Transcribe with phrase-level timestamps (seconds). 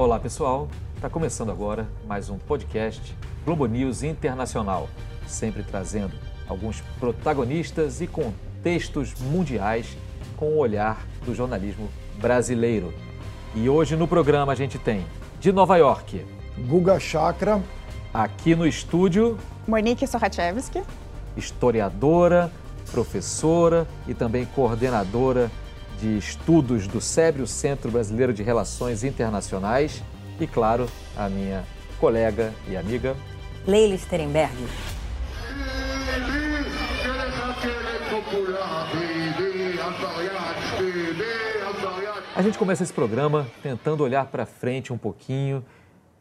[0.00, 3.14] Olá pessoal, está começando agora mais um podcast
[3.44, 4.88] Globo News Internacional,
[5.26, 6.14] sempre trazendo
[6.48, 9.98] alguns protagonistas e contextos mundiais
[10.38, 11.86] com o olhar do jornalismo
[12.18, 12.94] brasileiro.
[13.54, 15.04] E hoje no programa a gente tem
[15.38, 16.24] de Nova York,
[16.66, 17.62] Guga Chakra,
[18.14, 19.36] aqui no estúdio,
[19.68, 20.82] Monique Sorachevski,
[21.36, 22.50] historiadora,
[22.90, 25.50] professora e também coordenadora
[26.00, 30.02] de estudos do SEBRE, o Centro Brasileiro de Relações Internacionais,
[30.40, 31.64] e, claro, a minha
[31.98, 33.14] colega e amiga
[33.66, 34.56] Leila Sterenberg.
[42.34, 45.62] A gente começa esse programa tentando olhar para frente um pouquinho,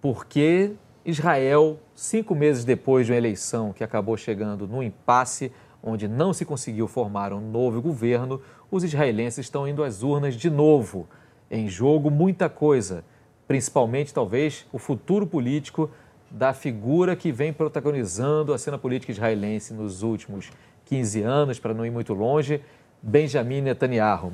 [0.02, 0.74] porque
[1.06, 5.50] Israel, cinco meses depois de uma eleição que acabou chegando no impasse,
[5.84, 10.50] onde não se conseguiu formar um novo governo, os israelenses estão indo às urnas de
[10.50, 11.08] novo.
[11.50, 13.04] Em jogo, muita coisa,
[13.48, 15.90] principalmente, talvez, o futuro político
[16.30, 20.52] da figura que vem protagonizando a cena política israelense nos últimos
[20.86, 22.62] 15 anos, para não ir muito longe,
[23.02, 24.32] Benjamin Netanyahu.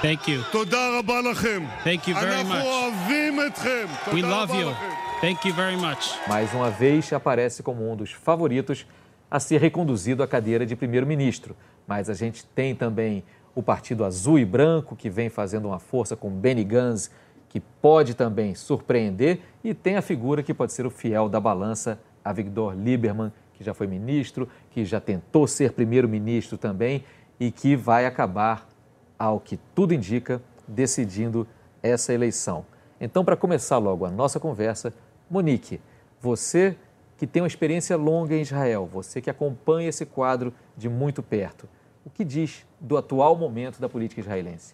[0.00, 0.42] Thank you.
[1.84, 2.64] Thank you very much.
[4.12, 4.74] We love you.
[5.20, 6.18] Thank you very much.
[6.26, 8.86] Mais uma vez aparece como um dos favoritos
[9.30, 11.56] a ser reconduzido à cadeira de primeiro-ministro.
[11.86, 13.22] Mas a gente tem também
[13.54, 17.10] o Partido Azul e Branco, que vem fazendo uma força com Benny Gantz,
[17.48, 22.00] que pode também surpreender, e tem a figura que pode ser o fiel da balança,
[22.24, 27.04] a Victor Lieberman, que já foi ministro, que já tentou ser primeiro-ministro também
[27.38, 28.68] e que vai acabar,
[29.18, 31.46] ao que tudo indica, decidindo
[31.82, 32.64] essa eleição.
[33.00, 34.94] Então, para começar logo a nossa conversa,
[35.28, 35.80] Monique,
[36.20, 36.76] você
[37.20, 41.68] que tem uma experiência longa em Israel, você que acompanha esse quadro de muito perto,
[42.02, 44.72] o que diz do atual momento da política israelense?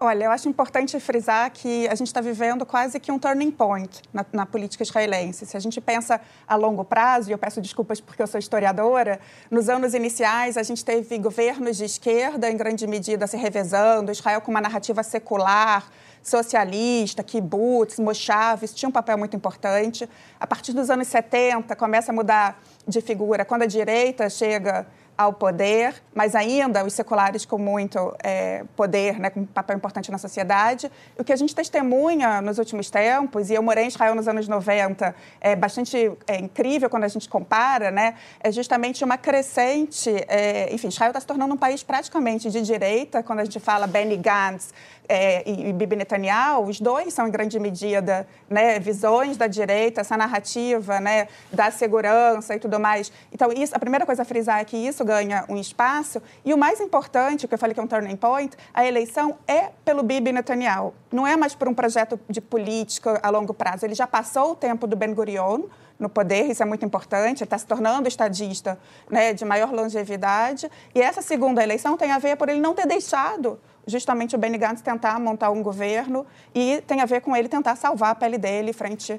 [0.00, 4.00] Olha, eu acho importante frisar que a gente está vivendo quase que um turning point
[4.10, 5.44] na, na, política israelense.
[5.44, 9.20] Se a gente pensa a longo prazo, e eu peço desculpas porque eu sou historiadora,
[9.50, 14.40] nos anos iniciais a gente teve governos de esquerda, em grande medida, se revezando, Israel
[14.40, 15.90] com uma narrativa secular,
[16.26, 20.08] socialista, kibbutz, moshavs, tinha um papel muito importante.
[20.40, 25.32] A partir dos anos 70, começa a mudar de figura quando a direita chega ao
[25.32, 30.18] poder, mas ainda os seculares com muito é, poder, né, com um papel importante na
[30.18, 30.90] sociedade.
[31.18, 34.46] O que a gente testemunha nos últimos tempos, e eu morei em Israel nos anos
[34.46, 40.10] 90, é bastante é, incrível quando a gente compara, né, é justamente uma crescente.
[40.28, 43.86] É, enfim, Israel está se tornando um país praticamente de direita, quando a gente fala
[43.86, 44.72] Benny Gantz,
[45.08, 50.00] é, e, e Bibi Netanyahu, os dois são, em grande medida, né, visões da direita,
[50.00, 53.12] essa narrativa né, da segurança e tudo mais.
[53.32, 56.20] Então, isso, a primeira coisa a frisar é que isso ganha um espaço.
[56.44, 59.70] E o mais importante, que eu falei que é um turning point, a eleição é
[59.84, 60.92] pelo Bibi Netanyahu.
[61.10, 63.86] Não é mais por um projeto de política a longo prazo.
[63.86, 65.62] Ele já passou o tempo do Ben Gurion,
[65.98, 68.78] no poder, isso é muito importante, está se tornando estadista
[69.10, 70.70] né, de maior longevidade.
[70.94, 74.58] E essa segunda eleição tem a ver por ele não ter deixado justamente o Benny
[74.58, 78.36] Gantz tentar montar um governo e tem a ver com ele tentar salvar a pele
[78.36, 79.18] dele frente a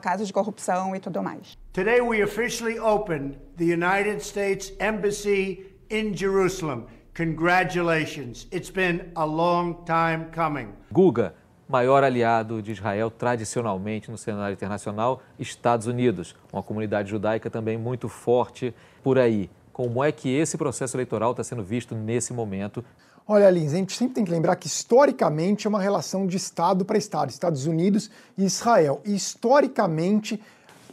[0.00, 1.56] casos de corrupção e tudo mais.
[1.72, 6.86] Today we officially opened the United States Embassy in Jerusalem.
[7.16, 8.46] Congratulations.
[8.52, 10.68] It's been a long time coming.
[10.92, 11.34] Guga,
[11.68, 18.08] maior aliado de Israel tradicionalmente no cenário internacional, Estados Unidos, uma comunidade judaica também muito
[18.08, 19.50] forte por aí.
[19.72, 22.84] Como é que esse processo eleitoral está sendo visto nesse momento?
[23.30, 26.82] Olha, Lins, a gente sempre tem que lembrar que historicamente é uma relação de Estado
[26.82, 29.02] para Estado, Estados Unidos e Israel.
[29.04, 30.40] E historicamente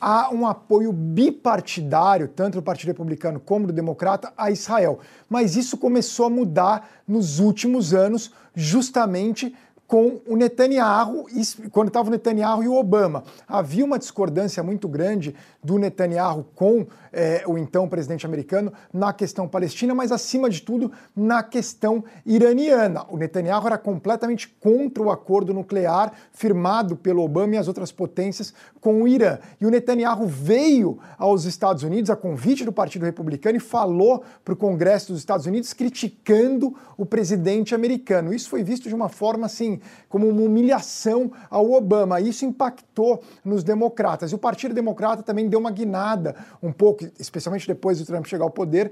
[0.02, 5.00] há um apoio bipartidário, tanto do Partido Republicano como do Democrata, a Israel.
[5.30, 9.56] Mas isso começou a mudar nos últimos anos, justamente
[9.88, 11.28] com o Netanyahu,
[11.72, 13.24] quando estava o Netanyahu e o Obama.
[13.48, 19.48] Havia uma discordância muito grande do Netanyahu com é, o então presidente americano na questão
[19.48, 23.06] palestina, mas acima de tudo na questão iraniana.
[23.10, 28.54] O Netanyahu era completamente contra o acordo nuclear firmado pelo Obama e as outras potências
[28.82, 29.38] com o Irã.
[29.62, 34.54] E o Netanyahu veio aos Estados Unidos a convite do Partido Republicano e falou para
[34.54, 38.34] o Congresso dos Estados Unidos criticando o presidente americano.
[38.34, 39.75] Isso foi visto de uma forma assim
[40.10, 42.20] como uma humilhação ao Obama.
[42.20, 44.32] Isso impactou nos democratas.
[44.32, 48.44] E o Partido Democrata também deu uma guinada um pouco, especialmente depois do Trump chegar
[48.44, 48.92] ao poder,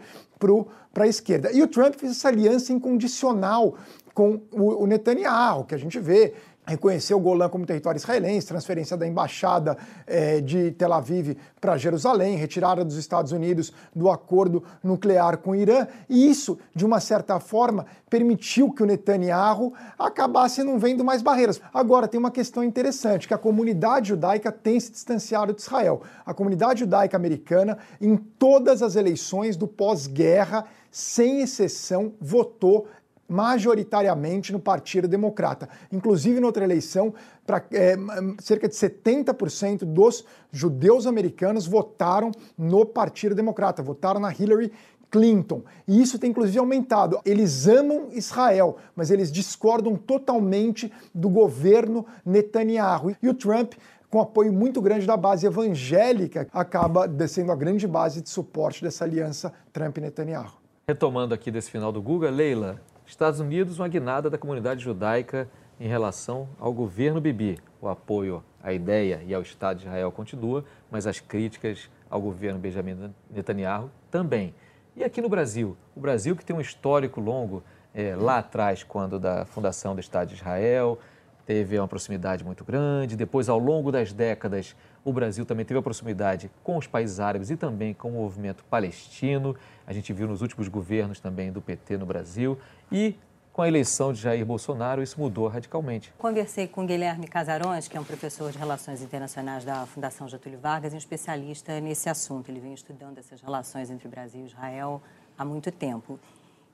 [0.94, 1.52] para a esquerda.
[1.52, 3.76] E o Trump fez essa aliança incondicional
[4.14, 6.34] com o, o Netanyahu, que a gente vê
[6.66, 9.78] reconheceu o Golã como território israelense, transferência da embaixada
[10.08, 15.56] eh, de Tel Aviv para Jerusalém, retirada dos Estados Unidos do acordo nuclear com o
[15.56, 21.22] Irã, e isso, de uma certa forma, permitiu que o Netanyahu acabasse não vendo mais
[21.22, 21.62] barreiras.
[21.74, 26.02] Agora, tem uma questão interessante, que a comunidade judaica tem se distanciado de Israel.
[26.26, 32.88] A comunidade judaica americana, em todas as eleições do pós-guerra, sem exceção, votou
[33.34, 35.68] majoritariamente no Partido Democrata.
[35.92, 37.16] Inclusive, na outra eleição,
[37.48, 37.96] pra, é,
[38.40, 44.72] cerca de 70% dos judeus americanos votaram no Partido Democrata, votaram na Hillary
[45.10, 45.64] Clinton.
[45.88, 47.20] E isso tem inclusive aumentado.
[47.26, 53.16] Eles amam Israel, mas eles discordam totalmente do governo Netanyahu.
[53.22, 53.74] E o Trump
[54.12, 59.04] com apoio muito grande da base evangélica, acaba descendo a grande base de suporte dessa
[59.04, 60.54] aliança Trump-Netanyahu.
[60.88, 62.80] Retomando aqui desse final do Google, Leila,
[63.14, 65.48] Estados Unidos, uma guinada da comunidade judaica
[65.80, 67.60] em relação ao governo Bibi.
[67.80, 72.60] O apoio à ideia e ao Estado de Israel continua, mas as críticas ao governo
[72.60, 74.56] Benjamin Netanyahu também.
[74.96, 75.78] E aqui no Brasil?
[75.96, 77.64] O Brasil que tem um histórico longo
[77.94, 80.98] é, lá atrás, quando da fundação do Estado de Israel,
[81.46, 83.16] teve uma proximidade muito grande.
[83.16, 84.76] Depois, ao longo das décadas,
[85.06, 88.64] o Brasil também teve a proximidade com os países árabes e também com o movimento
[88.66, 89.56] palestino.
[89.86, 92.58] A gente viu nos últimos governos também do PT no Brasil.
[92.92, 93.16] E
[93.52, 96.12] com a eleição de Jair Bolsonaro, isso mudou radicalmente.
[96.18, 100.92] Conversei com Guilherme Casarões, que é um professor de Relações Internacionais da Fundação Getúlio Vargas
[100.92, 102.50] e um especialista nesse assunto.
[102.50, 105.02] Ele vem estudando essas relações entre Brasil e Israel
[105.38, 106.20] há muito tempo.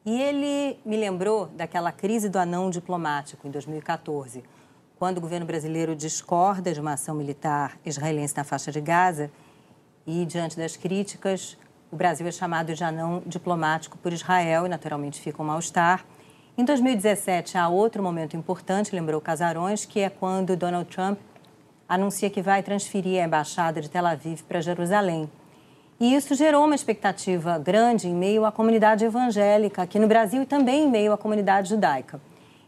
[0.06, 4.42] E ele me lembrou daquela crise do anão diplomático em 2014,
[5.00, 9.32] quando o governo brasileiro discorda de uma ação militar israelense na faixa de Gaza
[10.06, 11.58] e, diante das críticas,
[11.90, 16.06] o Brasil é chamado de anão diplomático por Israel e, naturalmente, fica um mal-estar.
[16.58, 21.18] Em 2017, há outro momento importante, lembrou Casarões, que é quando Donald Trump
[21.88, 25.32] anuncia que vai transferir a embaixada de Tel Aviv para Jerusalém.
[25.98, 30.46] E isso gerou uma expectativa grande em meio à comunidade evangélica aqui no Brasil e
[30.46, 32.20] também em meio à comunidade judaica.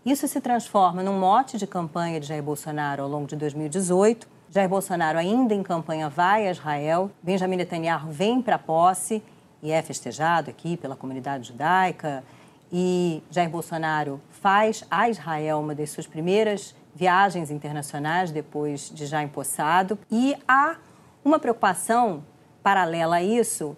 [0.05, 4.67] Isso se transforma num mote de campanha de Jair Bolsonaro ao longo de 2018 Jair
[4.67, 7.09] Bolsonaro, ainda em campanha, vai a Israel.
[7.23, 9.23] Benjamin Netanyahu vem para a posse
[9.63, 12.21] e é festejado aqui pela comunidade judaica.
[12.69, 19.23] E Jair Bolsonaro faz a Israel uma das suas primeiras viagens internacionais depois de já
[19.23, 19.97] empossado.
[20.11, 20.75] E há
[21.23, 22.21] uma preocupação
[22.61, 23.77] paralela a isso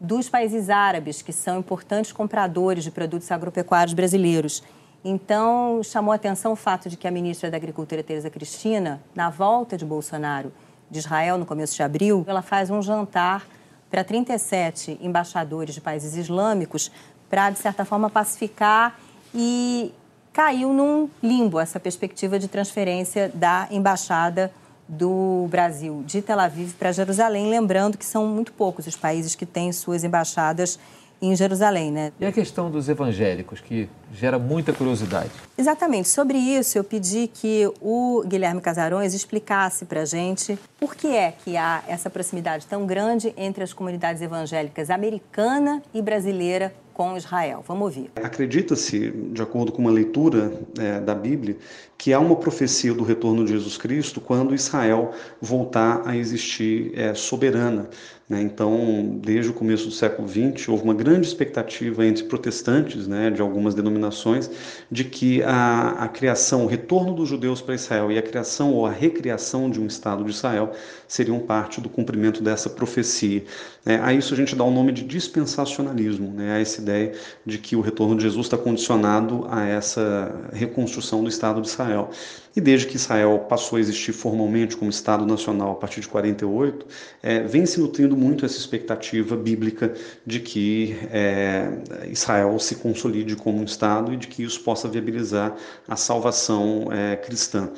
[0.00, 4.62] dos países árabes, que são importantes compradores de produtos agropecuários brasileiros.
[5.04, 9.76] Então, chamou atenção o fato de que a ministra da Agricultura, Tereza Cristina, na volta
[9.76, 10.52] de Bolsonaro
[10.88, 13.44] de Israel, no começo de abril, ela faz um jantar
[13.90, 16.90] para 37 embaixadores de países islâmicos
[17.28, 18.96] para, de certa forma, pacificar
[19.34, 19.92] e
[20.32, 24.52] caiu num limbo essa perspectiva de transferência da embaixada
[24.88, 29.46] do Brasil de Tel Aviv para Jerusalém, lembrando que são muito poucos os países que
[29.46, 30.78] têm suas embaixadas
[31.22, 32.12] em Jerusalém, né?
[32.18, 35.30] E a questão dos evangélicos, que gera muita curiosidade.
[35.56, 36.08] Exatamente.
[36.08, 41.32] Sobre isso, eu pedi que o Guilherme Casarões explicasse para a gente por que é
[41.32, 47.64] que há essa proximidade tão grande entre as comunidades evangélicas americana e brasileira com Israel.
[47.66, 48.10] Vamos ouvir.
[48.16, 51.56] Acredita-se, de acordo com uma leitura é, da Bíblia,
[51.96, 57.14] que há uma profecia do retorno de Jesus Cristo quando Israel voltar a existir é,
[57.14, 57.88] soberana.
[58.28, 58.40] Né?
[58.40, 63.40] Então, desde o começo do século XX, houve uma grande expectativa entre protestantes né, de
[63.40, 64.50] algumas denominações
[64.90, 68.84] de que a, a criação, o retorno dos judeus para Israel e a criação ou
[68.84, 70.72] a recriação de um Estado de Israel
[71.06, 73.44] seriam parte do cumprimento dessa profecia.
[73.86, 77.12] É, a isso a gente dá o nome de dispensacionalismo, né, a essa ideia
[77.46, 82.10] de que o retorno de Jesus está condicionado a essa reconstrução do Estado de Israel.
[82.54, 86.86] E desde que Israel passou a existir formalmente como Estado nacional a partir de 48,
[87.22, 89.94] é, vem se nutrindo muito essa expectativa bíblica
[90.26, 91.70] de que é,
[92.10, 95.56] Israel se consolide como um Estado e de que isso possa viabilizar
[95.88, 97.70] a salvação é, cristã.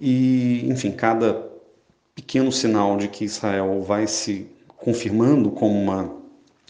[0.00, 1.50] E, enfim, cada
[2.14, 4.48] pequeno sinal de que Israel vai se
[4.82, 6.21] confirmando como uma,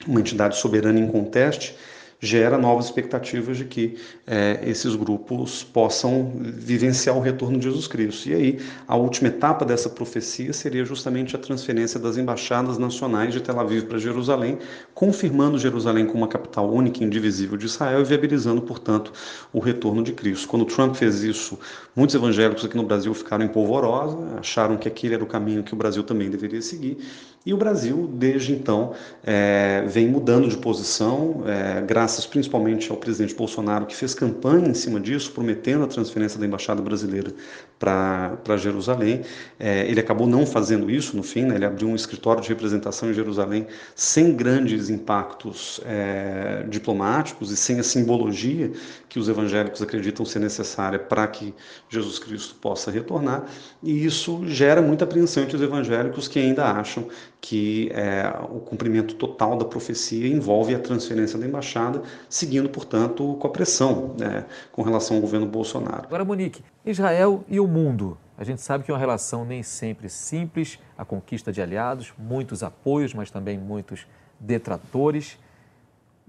[0.07, 1.75] uma entidade soberana em conteste
[2.23, 8.29] gera novas expectativas de que é, esses grupos possam vivenciar o retorno de Jesus Cristo.
[8.29, 13.41] E aí, a última etapa dessa profecia seria justamente a transferência das embaixadas nacionais de
[13.41, 14.59] Tel Aviv para Jerusalém,
[14.95, 19.13] confirmando Jerusalém como uma capital única e indivisível de Israel e viabilizando, portanto,
[19.53, 20.47] o retorno de Cristo.
[20.47, 21.59] Quando Trump fez isso,
[21.97, 25.75] muitos evangélicos aqui no Brasil ficaram em polvorosa, acharam que aquele era o caminho que
[25.75, 26.99] o Brasil também deveria seguir.
[27.45, 28.95] E o Brasil, desde então,
[29.25, 34.75] é, vem mudando de posição, é, graças principalmente ao presidente Bolsonaro, que fez campanha em
[34.75, 37.35] cima disso, prometendo a transferência da embaixada brasileira
[37.81, 39.23] para Jerusalém.
[39.59, 41.57] É, ele acabou não fazendo isso no fim, né?
[41.57, 47.81] ele abriu um escritório de representação em Jerusalém sem grandes impactos é, diplomáticos e sem
[47.81, 48.71] a simbologia
[49.09, 51.53] que os evangélicos acreditam ser necessária para que
[51.89, 53.47] Jesus Cristo possa retornar.
[53.83, 57.09] E isso gera muita apreensão entre os evangélicos que ainda acham
[57.43, 63.47] que é, o cumprimento total da profecia envolve a transferência da embaixada, seguindo, portanto, com
[63.49, 66.05] a pressão né, com relação ao governo Bolsonaro.
[66.05, 68.17] Agora, Monique, Israel e o mundo.
[68.39, 72.63] A gente sabe que é uma relação nem sempre simples, a conquista de aliados, muitos
[72.63, 74.07] apoios, mas também muitos
[74.39, 75.37] detratores.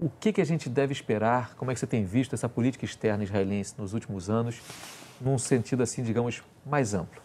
[0.00, 1.54] O que, que a gente deve esperar?
[1.54, 4.60] Como é que você tem visto essa política externa israelense nos últimos anos,
[5.20, 7.23] num sentido assim, digamos, mais amplo?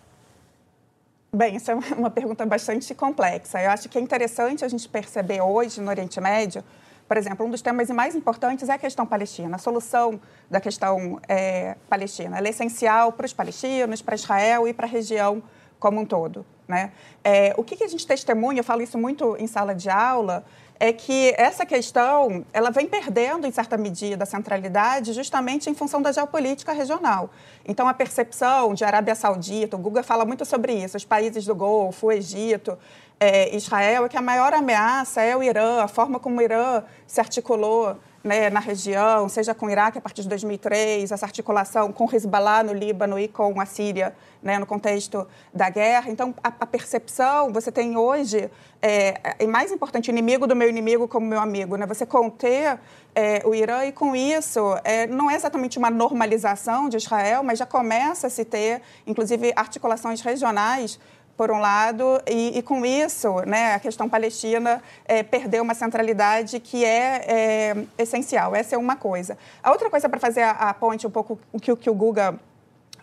[1.31, 3.61] Bem, isso é uma pergunta bastante complexa.
[3.61, 6.63] Eu acho que é interessante a gente perceber hoje no Oriente Médio
[7.09, 9.55] por exemplo, um dos temas mais importantes é a questão palestina.
[9.55, 14.73] A solução da questão é, palestina ela é essencial para os palestinos, para Israel e
[14.75, 15.41] para a região
[15.79, 16.45] como um todo.
[16.67, 16.91] Né?
[17.23, 20.45] É, o que, que a gente testemunha, eu falo isso muito em sala de aula,
[20.79, 26.01] é que essa questão ela vem perdendo, em certa medida, a centralidade justamente em função
[26.01, 27.29] da geopolítica regional.
[27.67, 31.53] Então, a percepção de Arábia Saudita, o Guga fala muito sobre isso, os países do
[31.53, 32.77] Golfo, o Egito,
[33.19, 36.81] é, Israel, é que a maior ameaça é o Irã, a forma como o Irã
[37.05, 41.91] se articulou né, na região, seja com o Iraque a partir de 2003, essa articulação
[41.91, 46.09] com Hezbollah no Líbano e com a Síria né, no contexto da guerra.
[46.09, 48.49] Então, a, a percepção, você tem hoje,
[48.81, 52.79] é, e mais importante, inimigo do meu inimigo como meu amigo, né, você conter
[53.15, 57.59] é, o Irã e com isso é, não é exatamente uma normalização de Israel, mas
[57.59, 60.99] já começa a se ter, inclusive, articulações regionais
[61.39, 66.59] por um lado, e, e, com isso, né, a questão palestina é, perdeu uma centralidade
[66.59, 68.53] que é, é, essencial.
[68.53, 69.37] Essa é uma coisa.
[69.63, 72.37] A outra coisa, para fazer a, a, ponte um pouco o que, que o Guga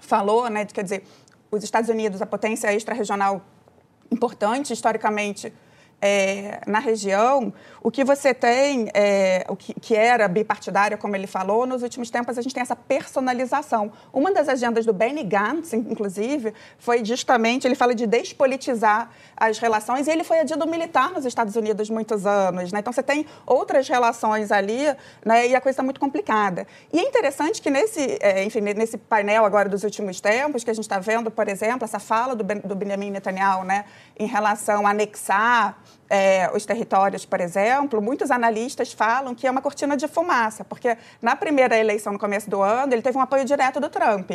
[0.01, 1.03] falou, né, quer dizer,
[1.51, 3.41] os Estados Unidos, a potência extra-regional
[4.13, 5.51] importante historicamente
[6.01, 11.27] é, na região, o que você tem, é, o que, que, era bipartidária, como ele
[11.27, 13.91] falou, nos últimos tempos a gente tem essa personalização.
[14.13, 20.07] Uma das agendas do Benny Gantz, inclusive, foi justamente, ele fala de despolitizar as relações,
[20.07, 22.73] e ele foi adido militar nos Estados Unidos muitos anos.
[22.73, 22.81] Né?
[22.81, 24.85] Então você tem outras relações ali,
[25.25, 25.49] né?
[25.49, 26.67] e a coisa está muito complicada.
[26.93, 30.75] E é interessante que nesse, é, enfim, nesse painel agora dos últimos tempos, que a
[30.75, 33.87] gente está vendo, por exemplo, essa fala do, ben, do Benjamin Netanyahu né?
[34.19, 39.61] em relação a anexar é, os territórios, por exemplo, muitos analistas falam que é uma
[39.61, 43.45] cortina de fumaça, porque na primeira eleição, no começo do ano, ele teve um apoio
[43.45, 44.31] direto do Trump.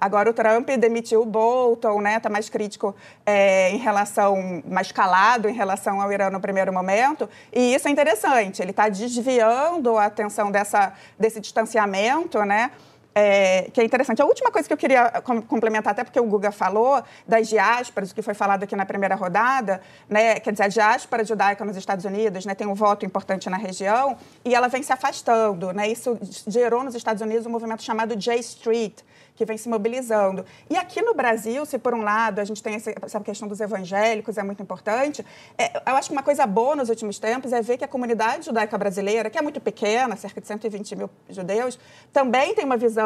[0.00, 2.16] Agora o Trump demitiu o Bolton, né?
[2.16, 2.94] Está mais crítico
[3.26, 7.28] é, em relação, mais calado em relação ao Irã no primeiro momento.
[7.52, 8.62] E isso é interessante.
[8.62, 12.70] Ele está desviando a atenção dessa, desse distanciamento, né?
[13.14, 14.22] É, que é interessante.
[14.22, 15.10] A última coisa que eu queria
[15.48, 19.14] complementar, até porque o Guga falou das diásporas, o que foi falado aqui na primeira
[19.14, 23.50] rodada, né, quer dizer, a diáspora judaica nos Estados Unidos né, tem um voto importante
[23.50, 25.72] na região e ela vem se afastando.
[25.72, 29.00] Né, isso gerou nos Estados Unidos um movimento chamado J Street,
[29.40, 30.44] que vem se mobilizando.
[30.68, 34.36] E aqui no Brasil, se por um lado a gente tem essa questão dos evangélicos,
[34.36, 35.24] é muito importante,
[35.56, 38.44] é, eu acho que uma coisa boa nos últimos tempos é ver que a comunidade
[38.44, 41.78] judaica brasileira, que é muito pequena, cerca de 120 mil judeus,
[42.12, 42.99] também tem uma visão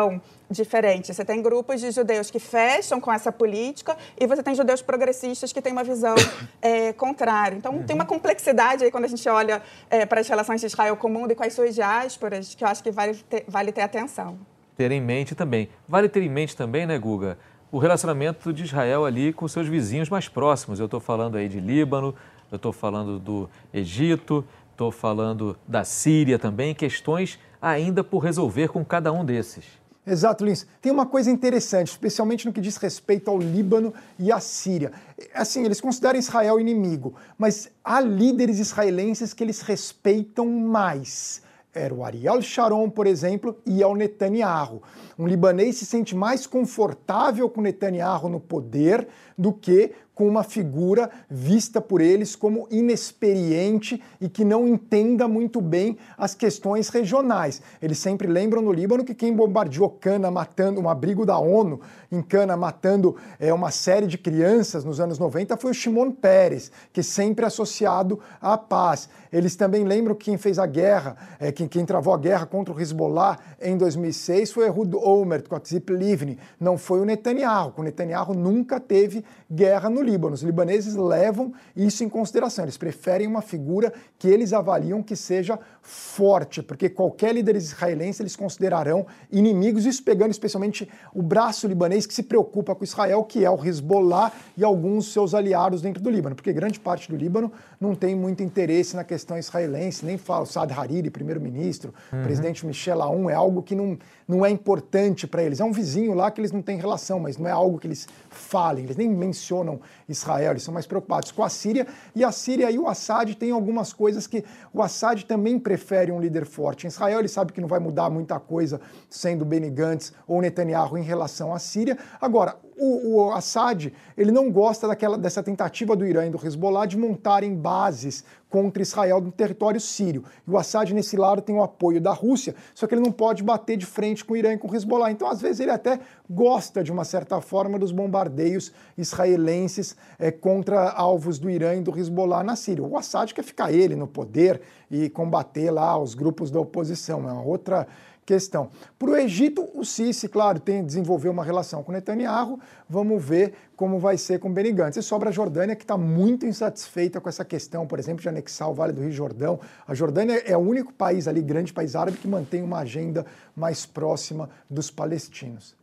[0.51, 1.13] diferente.
[1.13, 5.53] Você tem grupos de judeus que fecham com essa política e você tem judeus progressistas
[5.53, 6.15] que têm uma visão
[6.61, 7.57] é, contrária.
[7.57, 7.83] Então, uhum.
[7.83, 11.09] tem uma complexidade aí quando a gente olha é, para as relações de Israel com
[11.09, 13.83] o mundo e com as suas diásporas, que eu acho que vale ter, vale ter
[13.83, 14.39] atenção
[14.77, 15.69] ter em mente também.
[15.89, 17.39] Vale ter em mente também, né, Guga,
[17.71, 20.79] o relacionamento de Israel ali com seus vizinhos mais próximos.
[20.79, 22.15] Eu estou falando aí de Líbano,
[22.51, 28.85] eu estou falando do Egito, estou falando da Síria também, questões ainda por resolver com
[28.85, 29.65] cada um desses.
[30.07, 30.67] Exato, Lins.
[30.83, 34.93] Tem uma coisa interessante, especialmente no que diz respeito ao Líbano e à Síria.
[35.33, 41.43] Assim, eles consideram Israel inimigo, mas há líderes israelenses que eles respeitam mais
[41.75, 44.81] era o Ariel Sharon, por exemplo, e ao Netanyahu.
[45.19, 51.11] Um libanês se sente mais confortável com Netanyahu no poder do que com uma figura
[51.29, 57.61] vista por eles como inexperiente e que não entenda muito bem as questões regionais.
[57.83, 61.81] Eles sempre lembram no Líbano que quem bombardeou Cana matando um abrigo da ONU
[62.13, 66.71] em Cana matando é, uma série de crianças nos anos 90 foi o Shimon Peres,
[66.93, 69.09] que sempre é associado à paz.
[69.33, 72.73] Eles também lembram que quem fez a guerra, é, quem, quem travou a guerra contra
[72.73, 77.75] o Hezbollah em 2006 foi Ehud Olmert com a Tzip Livni, não foi o Netanyahu.
[77.77, 80.35] O Netanyahu nunca teve guerra no Líbano.
[80.35, 82.65] Os libaneses levam isso em consideração.
[82.65, 88.37] Eles preferem uma figura que eles avaliam que seja forte, porque qualquer líder israelense eles
[88.37, 93.51] considerarão inimigos, isso pegando especialmente o braço libanês que se preocupa com Israel, que é
[93.51, 97.95] o Hezbollah e alguns seus aliados dentro do Líbano, porque grande parte do Líbano não
[97.95, 102.23] tem muito interesse na questão israelense, nem fala o Saad Hariri, primeiro-ministro, uhum.
[102.23, 105.61] presidente Michel Aoun, é algo que não, não é importante para eles.
[105.61, 108.09] É um vizinho lá que eles não têm relação, mas não é algo que eles
[108.31, 112.71] falem, eles nem mencionam Israel, eles são mais preocupados com a Síria, e a Síria
[112.71, 116.87] e o Assad têm algumas coisas que o Assad também prefere um líder forte.
[116.87, 120.99] Em Israel ele sabe que não vai mudar muita coisa sendo Benny Gantz ou Netanyahu
[120.99, 121.97] em relação à Síria.
[122.21, 126.87] Agora, o, o, Assad ele não gosta daquela, dessa tentativa do Irã e do Hezbollah
[126.87, 130.25] de montarem bases contra Israel no território sírio.
[130.47, 133.43] E o Assad, nesse lado, tem o apoio da Rússia, só que ele não pode
[133.43, 135.11] bater de frente com o Irã e com o Hezbollah.
[135.11, 135.99] Então, às vezes, ele até
[136.31, 141.99] gosta, de uma certa forma, dos bombardeios israelenses é, contra alvos do Irã e do
[141.99, 142.85] Hezbollah na Síria.
[142.85, 144.61] O Assad quer ficar ele no poder
[144.95, 147.29] e combater lá os grupos da oposição.
[147.29, 147.87] É uma outra
[148.25, 148.71] questão.
[148.99, 152.59] Para o Egito, o Sisi, claro, tem desenvolver uma relação com Netanyahu.
[152.89, 154.97] Vamos ver como vai ser com Benny Gantz.
[154.97, 158.71] E sobra a Jordânia, que está muito insatisfeita com essa questão, por exemplo, de anexar
[158.71, 159.61] o Vale do Rio Jordão.
[159.87, 163.85] A Jordânia é o único país ali, grande país árabe, que mantém uma agenda mais
[163.85, 165.77] próxima dos palestinos.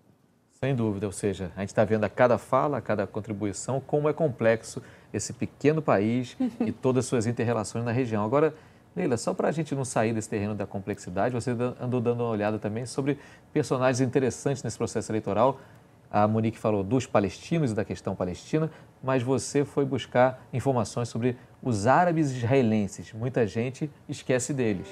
[0.64, 4.08] Sem dúvida, ou seja, a gente está vendo a cada fala, a cada contribuição, como
[4.08, 4.80] é complexo
[5.12, 8.24] esse pequeno país e todas as suas interrelações na região.
[8.24, 8.54] Agora,
[8.96, 12.30] Leila, só para a gente não sair desse terreno da complexidade, você andou dando uma
[12.30, 13.18] olhada também sobre
[13.54, 15.60] personagens interessantes nesse processo eleitoral.
[16.12, 18.70] A Monique falou dos palestinos e da questão palestina,
[19.02, 23.14] mas você foi buscar informações sobre os árabes israelenses.
[23.14, 24.88] Muita gente esquece deles.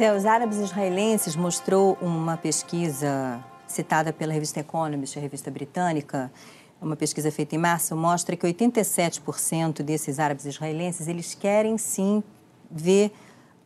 [0.00, 6.30] É, os árabes israelenses mostrou uma pesquisa citada pela revista Economist, a revista britânica,
[6.80, 12.22] uma pesquisa feita em março mostra que 87% desses árabes israelenses eles querem sim
[12.70, 13.12] ver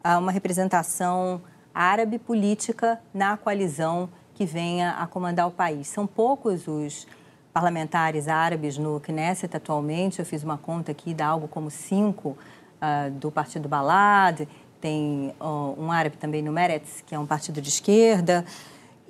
[0.03, 1.41] ah, uma representação
[1.75, 5.89] árabe política na coalizão que venha a comandar o país.
[5.89, 7.07] São poucos os
[7.53, 10.19] parlamentares árabes no Knesset atualmente.
[10.19, 14.47] Eu fiz uma conta aqui, dá algo como cinco uh, do Partido Balad,
[14.81, 18.45] tem uh, um árabe também no Meretz, que é um partido de esquerda.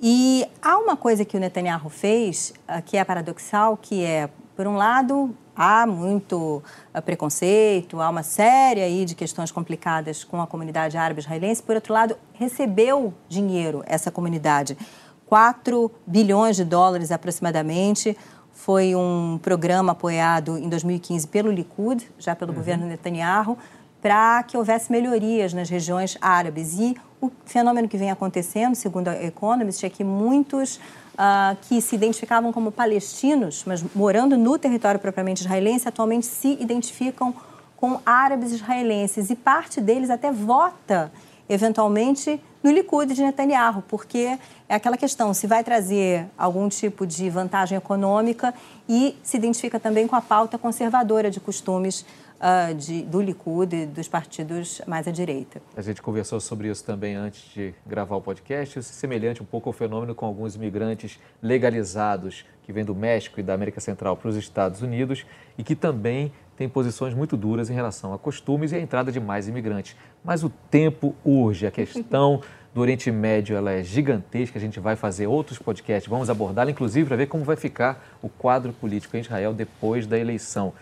[0.05, 4.67] E há uma coisa que o Netanyahu fez uh, que é paradoxal, que é, por
[4.67, 6.61] um lado, há muito
[6.93, 11.75] uh, preconceito, há uma série aí de questões complicadas com a comunidade árabe israelense, por
[11.75, 14.77] outro lado, recebeu dinheiro essa comunidade,
[15.25, 18.17] 4 bilhões de dólares aproximadamente,
[18.51, 22.57] foi um programa apoiado em 2015 pelo Likud, já pelo uhum.
[22.57, 23.57] governo Netanyahu,
[24.01, 26.77] para que houvesse melhorias nas regiões árabes.
[26.77, 30.75] E o fenômeno que vem acontecendo, segundo a Economist, é que muitos
[31.13, 37.33] uh, que se identificavam como palestinos, mas morando no território propriamente israelense, atualmente se identificam
[37.77, 39.29] com árabes israelenses.
[39.29, 41.11] E parte deles até vota
[41.47, 47.29] eventualmente no Likud de Netanyahu, porque é aquela questão, se vai trazer algum tipo de
[47.29, 48.53] vantagem econômica
[48.87, 52.05] e se identifica também com a pauta conservadora de costumes
[52.43, 55.61] uh, de, do Likud e dos partidos mais à direita.
[55.75, 59.45] A gente conversou sobre isso também antes de gravar o podcast, isso é semelhante um
[59.45, 64.17] pouco ao fenômeno com alguns imigrantes legalizados que vêm do México e da América Central
[64.17, 65.25] para os Estados Unidos
[65.57, 69.19] e que também têm posições muito duras em relação a costumes e a entrada de
[69.19, 69.95] mais imigrantes.
[70.23, 72.41] Mas o tempo urge, a questão
[72.73, 77.07] do Oriente Médio ela é gigantesca, a gente vai fazer outros podcasts, vamos abordá-la, inclusive
[77.07, 80.73] para ver como vai ficar o quadro político em Israel depois da eleição.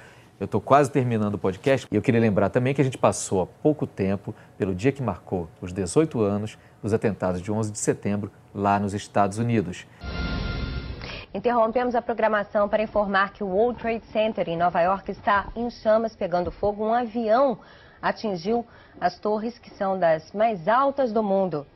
[0.42, 3.44] Eu estou quase terminando o podcast e eu queria lembrar também que a gente passou
[3.44, 7.78] há pouco tempo pelo dia que marcou os 18 anos dos atentados de 11 de
[7.78, 9.86] setembro lá nos Estados Unidos.
[11.32, 15.70] Interrompemos a programação para informar que o World Trade Center em Nova York está em
[15.70, 16.88] chamas, pegando fogo.
[16.88, 17.60] Um avião
[18.02, 18.66] atingiu
[19.00, 21.68] as torres que são das mais altas do mundo.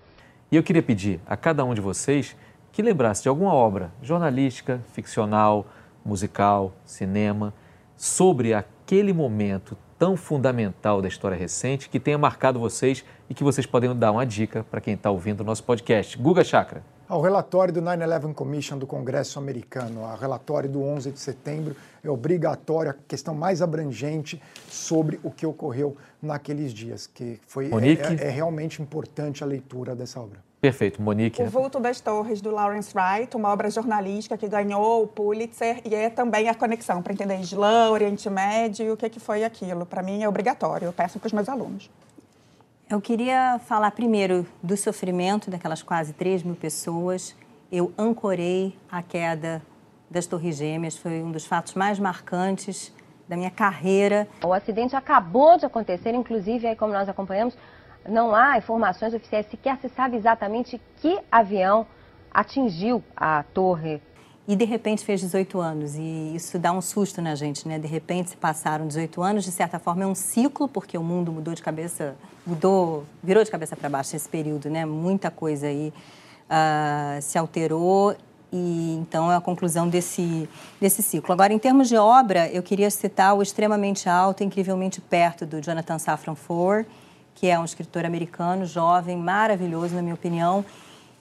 [0.52, 2.36] E eu queria pedir a cada um de vocês
[2.72, 5.68] que lembrasse de alguma obra jornalística, ficcional,
[6.04, 7.54] musical, cinema
[7.98, 13.66] sobre aquele momento tão fundamental da história recente que tenha marcado vocês e que vocês
[13.66, 16.18] podem dar uma dica para quem está ouvindo o nosso podcast.
[16.18, 16.84] Guga Chakra.
[17.08, 22.10] O relatório do 9-11 Commission do Congresso americano, o relatório do 11 de setembro, é
[22.10, 28.28] obrigatório, a questão mais abrangente sobre o que ocorreu naqueles dias, que foi é, é,
[28.28, 30.40] é realmente importante a leitura dessa obra.
[30.66, 31.42] Perfeito, Monique.
[31.42, 35.94] O Vulto das Torres, do Lawrence Wright, uma obra jornalística que ganhou o Pulitzer e
[35.94, 39.86] é também a conexão para entender Islã, Oriente Médio e o que, que foi aquilo.
[39.86, 41.90] Para mim é obrigatório, eu peço para os meus alunos.
[42.90, 47.36] Eu queria falar primeiro do sofrimento daquelas quase 3 mil pessoas
[47.72, 49.62] eu ancorei a queda
[50.10, 50.96] das Torres Gêmeas.
[50.98, 52.94] Foi um dos fatos mais marcantes
[53.28, 54.28] da minha carreira.
[54.44, 57.58] O acidente acabou de acontecer, inclusive, aí como nós acompanhamos,
[58.08, 61.86] não há informações oficiais, sequer se sabe exatamente que avião
[62.32, 64.02] atingiu a torre.
[64.48, 67.80] E de repente fez 18 anos, e isso dá um susto na gente, né?
[67.80, 71.32] De repente se passaram 18 anos, de certa forma é um ciclo, porque o mundo
[71.32, 72.16] mudou de cabeça,
[72.46, 74.86] mudou, virou de cabeça para baixo nesse período, né?
[74.86, 75.92] Muita coisa aí
[76.46, 78.16] uh, se alterou
[78.54, 80.48] e então é a conclusão desse,
[80.80, 81.34] desse ciclo.
[81.34, 85.98] Agora, em termos de obra, eu queria citar o extremamente alto, incrivelmente perto do Jonathan
[85.98, 86.86] Safran Foer,
[87.36, 90.66] que é um escritor americano, jovem, maravilhoso, na minha opinião.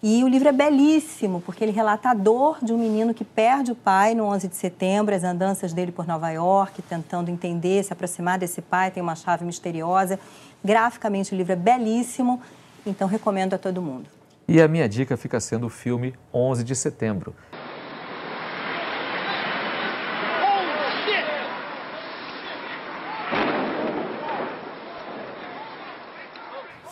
[0.03, 3.72] E o livro é belíssimo, porque ele relata a dor de um menino que perde
[3.72, 7.92] o pai no 11 de setembro, as andanças dele por Nova York, tentando entender, se
[7.92, 10.20] aproximar desse pai, tem uma chave misteriosa.
[10.62, 12.40] Graficamente, o livro é belíssimo,
[12.87, 14.09] então recomendo a todo mundo.
[14.46, 17.35] E a minha dica fica sendo o filme 11 de setembro.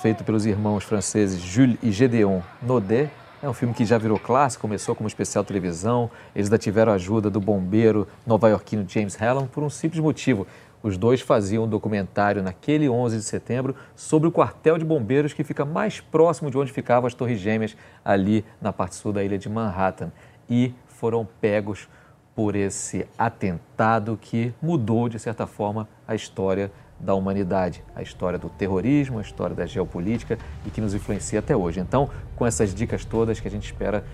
[0.02, 3.08] Feito pelos irmãos franceses Jules e Gedeon Naudet,
[3.40, 6.10] é um filme que já virou clássico, começou como especial televisão.
[6.34, 10.44] Eles ainda tiveram a ajuda do bombeiro nova-iorquino James Hallam por um simples motivo.
[10.82, 15.44] Os dois faziam um documentário naquele 11 de setembro sobre o quartel de bombeiros que
[15.44, 19.38] fica mais próximo de onde ficavam as Torres Gêmeas, ali na parte sul da ilha
[19.38, 20.10] de Manhattan.
[20.50, 21.88] E foram pegos
[22.34, 28.48] por esse atentado que mudou, de certa forma, a história da humanidade, a história do
[28.48, 31.80] terrorismo, a história da geopolítica e que nos influencia até hoje.
[31.80, 34.04] Então, com essas dicas todas que a gente espera,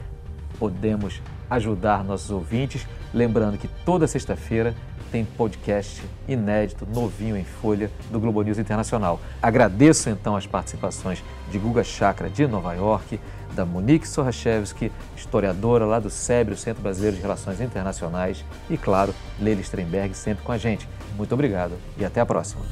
[0.58, 2.86] podemos ajudar nossos ouvintes.
[3.12, 4.74] Lembrando que toda sexta-feira
[5.10, 9.20] tem podcast inédito, novinho em folha, do Globo News Internacional.
[9.40, 13.18] Agradeço então as participações de Guga Chakra, de Nova York,
[13.58, 19.12] da Monique Sorachevski, historiadora lá do SEBRE, o Centro Brasileiro de Relações Internacionais, e claro,
[19.40, 20.88] Leila Strenberg sempre com a gente.
[21.16, 22.62] Muito obrigado e até a próxima.